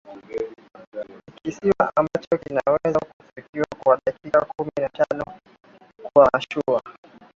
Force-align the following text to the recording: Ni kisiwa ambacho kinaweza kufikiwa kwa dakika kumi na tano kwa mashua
Ni 1.27 1.31
kisiwa 1.43 1.91
ambacho 1.95 2.37
kinaweza 2.43 2.99
kufikiwa 2.99 3.65
kwa 3.83 3.99
dakika 4.05 4.41
kumi 4.45 4.71
na 4.79 4.89
tano 4.89 5.23
kwa 6.13 6.29
mashua 6.33 6.81